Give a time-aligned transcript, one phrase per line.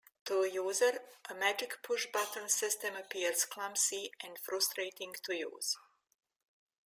[0.25, 0.99] To a user,
[1.29, 5.77] a magic pushbutton system appears clumsy and frustrating to use.